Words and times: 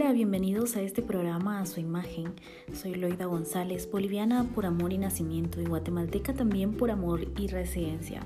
Hola, 0.00 0.12
bienvenidos 0.12 0.76
a 0.76 0.82
este 0.82 1.02
programa 1.02 1.58
A 1.58 1.66
Su 1.66 1.80
Imagen. 1.80 2.32
Soy 2.72 2.94
Loida 2.94 3.24
González, 3.24 3.90
boliviana 3.90 4.44
por 4.54 4.64
amor 4.64 4.92
y 4.92 4.98
nacimiento 4.98 5.60
y 5.60 5.64
guatemalteca 5.64 6.34
también 6.34 6.74
por 6.74 6.92
amor 6.92 7.26
y 7.36 7.48
residencia. 7.48 8.20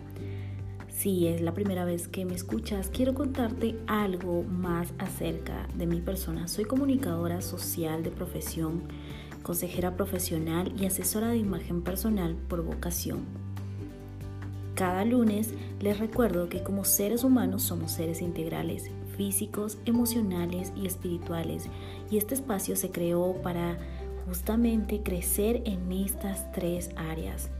Si 0.91 1.29
es 1.29 1.41
la 1.41 1.55
primera 1.55 1.87
vez 1.87 2.09
que 2.09 2.27
me 2.27 2.35
escuchas, 2.35 2.91
quiero 2.91 3.15
contarte 3.15 3.79
algo 3.87 4.43
más 4.43 4.93
acerca 4.99 5.67
de 5.75 5.87
mi 5.87 6.03
persona. 6.03 6.47
Soy 6.47 6.67
comunicadora 6.67 7.41
social 7.41 8.03
de 8.03 8.11
profesión, 8.11 8.83
consejera 9.43 9.97
profesional 9.97 10.75
y 10.79 10.85
asesora 10.85 11.29
de 11.29 11.39
imagen 11.39 11.81
personal 11.81 12.37
por 12.49 12.63
vocación. 12.63 13.21
Cada 14.75 15.07
lunes 15.07 15.55
les 15.81 15.99
recuerdo 15.99 16.51
que 16.51 16.63
como 16.63 16.85
seres 16.85 17.25
humanos 17.25 17.63
somos 17.63 17.93
seres 17.93 18.21
integrales 18.21 18.91
físicos, 19.17 19.79
emocionales 19.85 20.73
y 20.77 20.87
espirituales. 20.87 21.67
Y 22.11 22.19
este 22.19 22.35
espacio 22.35 22.77
se 22.77 22.91
creó 22.91 23.41
para 23.43 23.79
justamente 24.27 25.03
crecer 25.03 25.63
en 25.65 25.91
estas 25.93 26.51
tres 26.53 26.91
áreas. 26.97 27.51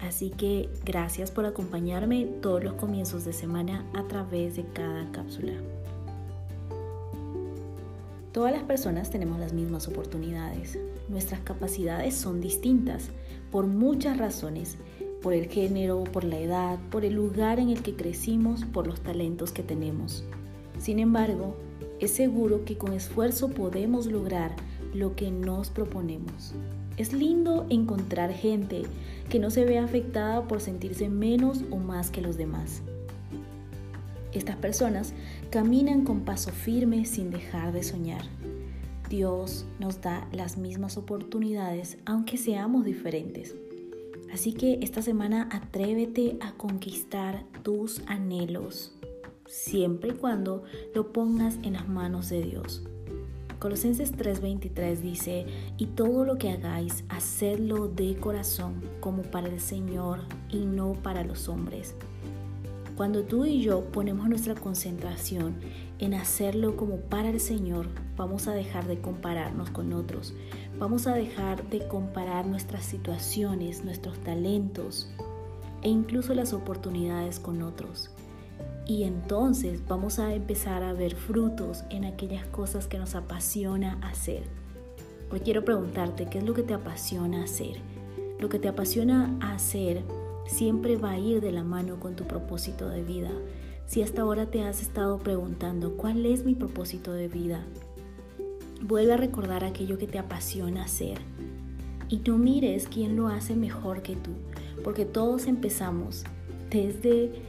Así 0.00 0.30
que 0.30 0.68
gracias 0.84 1.30
por 1.30 1.44
acompañarme 1.44 2.26
todos 2.40 2.62
los 2.62 2.74
comienzos 2.74 3.24
de 3.24 3.32
semana 3.32 3.84
a 3.94 4.04
través 4.04 4.56
de 4.56 4.64
cada 4.72 5.10
cápsula. 5.10 5.54
Todas 8.32 8.52
las 8.52 8.62
personas 8.62 9.10
tenemos 9.10 9.40
las 9.40 9.52
mismas 9.52 9.88
oportunidades. 9.88 10.78
Nuestras 11.08 11.40
capacidades 11.40 12.14
son 12.14 12.40
distintas 12.40 13.08
por 13.50 13.66
muchas 13.66 14.18
razones, 14.18 14.76
por 15.22 15.32
el 15.32 15.48
género, 15.48 16.04
por 16.04 16.22
la 16.22 16.38
edad, 16.38 16.78
por 16.90 17.04
el 17.04 17.14
lugar 17.14 17.58
en 17.58 17.70
el 17.70 17.82
que 17.82 17.96
crecimos, 17.96 18.64
por 18.66 18.86
los 18.86 19.00
talentos 19.00 19.50
que 19.50 19.64
tenemos. 19.64 20.24
Sin 20.78 20.98
embargo, 20.98 21.56
es 22.00 22.12
seguro 22.12 22.64
que 22.64 22.78
con 22.78 22.92
esfuerzo 22.92 23.50
podemos 23.50 24.06
lograr 24.06 24.54
lo 24.94 25.16
que 25.16 25.30
nos 25.30 25.70
proponemos. 25.70 26.54
Es 26.96 27.12
lindo 27.12 27.66
encontrar 27.68 28.32
gente 28.32 28.82
que 29.28 29.38
no 29.38 29.50
se 29.50 29.64
ve 29.64 29.78
afectada 29.78 30.46
por 30.46 30.60
sentirse 30.60 31.08
menos 31.08 31.62
o 31.70 31.76
más 31.76 32.10
que 32.10 32.20
los 32.20 32.36
demás. 32.36 32.82
Estas 34.32 34.56
personas 34.56 35.14
caminan 35.50 36.04
con 36.04 36.20
paso 36.20 36.50
firme 36.50 37.04
sin 37.04 37.30
dejar 37.30 37.72
de 37.72 37.82
soñar. 37.82 38.22
Dios 39.08 39.64
nos 39.78 40.00
da 40.00 40.28
las 40.32 40.58
mismas 40.58 40.96
oportunidades 40.96 41.98
aunque 42.04 42.36
seamos 42.36 42.84
diferentes. 42.84 43.56
Así 44.32 44.52
que 44.52 44.78
esta 44.82 45.00
semana 45.00 45.48
atrévete 45.50 46.36
a 46.40 46.52
conquistar 46.52 47.44
tus 47.62 48.02
anhelos 48.06 48.97
siempre 49.48 50.10
y 50.10 50.14
cuando 50.14 50.62
lo 50.94 51.12
pongas 51.12 51.56
en 51.62 51.72
las 51.72 51.88
manos 51.88 52.28
de 52.28 52.42
Dios. 52.42 52.82
Colosenses 53.58 54.12
3:23 54.12 55.00
dice, 55.00 55.46
y 55.78 55.86
todo 55.86 56.24
lo 56.24 56.38
que 56.38 56.50
hagáis, 56.50 57.02
hacedlo 57.08 57.88
de 57.88 58.16
corazón, 58.16 58.80
como 59.00 59.22
para 59.22 59.48
el 59.48 59.58
Señor 59.58 60.20
y 60.48 60.64
no 60.64 60.92
para 60.92 61.24
los 61.24 61.48
hombres. 61.48 61.96
Cuando 62.96 63.24
tú 63.24 63.46
y 63.46 63.60
yo 63.62 63.84
ponemos 63.86 64.28
nuestra 64.28 64.54
concentración 64.54 65.56
en 65.98 66.14
hacerlo 66.14 66.76
como 66.76 66.98
para 66.98 67.30
el 67.30 67.40
Señor, 67.40 67.88
vamos 68.16 68.46
a 68.46 68.52
dejar 68.52 68.86
de 68.86 69.00
compararnos 69.00 69.70
con 69.70 69.92
otros, 69.92 70.34
vamos 70.78 71.06
a 71.08 71.14
dejar 71.14 71.68
de 71.68 71.86
comparar 71.88 72.46
nuestras 72.46 72.84
situaciones, 72.84 73.84
nuestros 73.84 74.18
talentos 74.20 75.10
e 75.82 75.88
incluso 75.88 76.34
las 76.34 76.52
oportunidades 76.52 77.40
con 77.40 77.62
otros 77.62 78.10
y 78.88 79.04
entonces 79.04 79.86
vamos 79.86 80.18
a 80.18 80.34
empezar 80.34 80.82
a 80.82 80.94
ver 80.94 81.14
frutos 81.14 81.84
en 81.90 82.06
aquellas 82.06 82.46
cosas 82.46 82.88
que 82.88 82.98
nos 82.98 83.14
apasiona 83.14 84.00
hacer. 84.00 84.44
Hoy 85.30 85.40
quiero 85.40 85.62
preguntarte, 85.62 86.26
¿qué 86.30 86.38
es 86.38 86.44
lo 86.44 86.54
que 86.54 86.62
te 86.62 86.72
apasiona 86.72 87.44
hacer? 87.44 87.82
Lo 88.40 88.48
que 88.48 88.58
te 88.58 88.66
apasiona 88.66 89.36
hacer 89.42 90.04
siempre 90.46 90.96
va 90.96 91.10
a 91.10 91.18
ir 91.18 91.42
de 91.42 91.52
la 91.52 91.64
mano 91.64 92.00
con 92.00 92.16
tu 92.16 92.24
propósito 92.24 92.88
de 92.88 93.04
vida. 93.04 93.30
Si 93.84 94.00
hasta 94.00 94.22
ahora 94.22 94.46
te 94.46 94.62
has 94.62 94.80
estado 94.80 95.18
preguntando, 95.18 95.98
¿cuál 95.98 96.24
es 96.24 96.46
mi 96.46 96.54
propósito 96.54 97.12
de 97.12 97.28
vida? 97.28 97.66
Vuelve 98.80 99.12
a 99.12 99.18
recordar 99.18 99.64
aquello 99.64 99.98
que 99.98 100.06
te 100.06 100.18
apasiona 100.18 100.84
hacer. 100.84 101.18
Y 102.08 102.22
no 102.26 102.38
mires 102.38 102.88
quién 102.88 103.16
lo 103.16 103.28
hace 103.28 103.54
mejor 103.54 104.00
que 104.00 104.16
tú, 104.16 104.30
porque 104.82 105.04
todos 105.04 105.46
empezamos 105.46 106.24
desde 106.70 107.42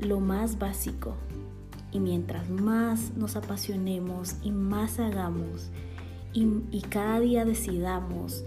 lo 0.00 0.20
más 0.20 0.58
básico. 0.58 1.16
Y 1.92 2.00
mientras 2.00 2.50
más 2.50 3.12
nos 3.16 3.36
apasionemos 3.36 4.36
y 4.42 4.50
más 4.50 4.98
hagamos 4.98 5.70
y, 6.34 6.80
cada 6.90 7.20
día 7.20 7.44
decidamos 7.44 8.44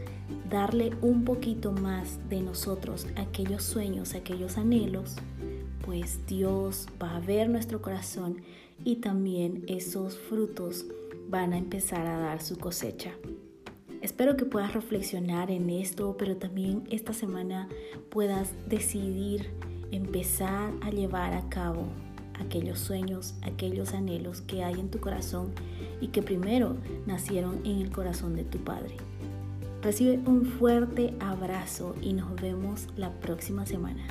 darle 0.50 0.92
un 1.02 1.24
poquito 1.24 1.72
más 1.72 2.20
de 2.30 2.42
nosotros 2.42 3.08
aquellos 3.16 3.64
sueños, 3.64 4.14
a 4.14 4.18
aquellos 4.18 4.58
anhelos, 4.58 5.16
pues 5.86 6.20
Dios 6.28 6.88
va 7.02 7.16
a 7.16 7.20
ver 7.22 7.50
nuestro 7.50 7.82
corazón 7.82 8.42
y 8.84 8.98
también 8.98 9.64
esos 9.68 10.18
frutos 10.18 10.86
van 11.30 11.54
a 11.54 11.58
empezar 11.58 12.06
a 12.08 12.20
dar 12.20 12.42
su 12.42 12.58
cosecha. 12.58 13.14
Espero 14.02 14.36
que 14.36 14.46
puedas 14.46 14.74
reflexionar 14.74 15.50
en 15.50 15.70
esto, 15.70 16.16
pero 16.18 16.36
también 16.36 16.84
esta 16.92 17.14
semana 17.14 17.70
puedas 18.10 18.52
decidir 18.68 19.50
empezar 19.92 20.72
a 20.82 20.90
llevar 20.90 21.34
a 21.34 21.48
cabo 21.50 21.88
aquellos 22.40 22.80
sueños, 22.80 23.36
aquellos 23.42 23.94
anhelos 23.94 24.42
que 24.42 24.64
hay 24.64 24.80
en 24.80 24.90
tu 24.90 25.00
corazón 25.00 25.52
y 26.02 26.08
que 26.08 26.22
primero 26.22 26.78
nacieron 27.06 27.66
en 27.66 27.82
el 27.82 27.92
corazón 27.92 28.36
de 28.36 28.44
tu 28.44 28.60
Padre. 28.60 28.98
Recibe 29.82 30.20
un 30.26 30.46
fuerte 30.46 31.14
abrazo 31.20 31.96
y 32.02 32.14
nos 32.14 32.36
vemos 32.36 32.88
la 32.98 33.12
próxima 33.20 33.66
semana. 33.66 34.06